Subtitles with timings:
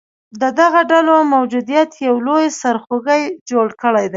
[0.41, 4.09] د دغه ډلو موجودیت یو لوی سرخوږې جوړ کړیدی